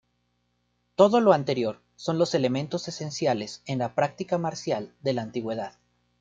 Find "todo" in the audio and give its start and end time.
0.95-1.21